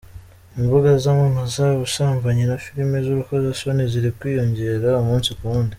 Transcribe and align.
Imbuga 0.59 0.89
zamamaza 1.03 1.63
ubusambanyi 1.75 2.43
na 2.49 2.57
filimi 2.65 2.95
z’urukozasoni 3.05 3.83
ziri 3.91 4.09
kwiyongera 4.17 4.99
umunsi 5.03 5.29
ku 5.37 5.45
wundi. 5.51 5.69